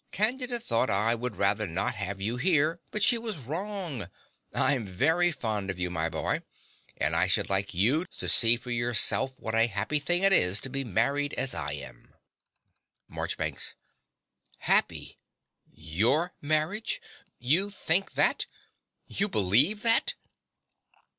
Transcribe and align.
Candida 0.11 0.59
thought 0.59 0.89
I 0.89 1.13
would 1.13 1.35
rather 1.35 1.67
not 1.67 1.93
have 1.93 2.19
you 2.19 2.37
here; 2.37 2.79
but 2.89 3.03
she 3.03 3.19
was 3.19 3.37
wrong. 3.37 4.09
I'm 4.51 4.87
very 4.87 5.31
fond 5.31 5.69
of 5.69 5.77
you, 5.77 5.91
my 5.91 6.09
boy, 6.09 6.41
and 6.97 7.15
I 7.15 7.27
should 7.27 7.51
like 7.51 7.75
you 7.75 8.05
to 8.17 8.27
see 8.27 8.55
for 8.57 8.71
yourself 8.71 9.39
what 9.39 9.53
a 9.53 9.67
happy 9.67 9.99
thing 9.99 10.23
it 10.23 10.33
is 10.33 10.59
to 10.61 10.71
be 10.71 10.83
married 10.83 11.35
as 11.35 11.53
I 11.53 11.73
am. 11.73 12.15
MARCHBANKS, 13.09 13.75
Happy! 14.57 15.19
YOUR 15.71 16.33
marriage! 16.41 16.99
You 17.37 17.69
think 17.69 18.13
that! 18.13 18.47
You 19.05 19.29
believe 19.29 19.83
that! 19.83 20.15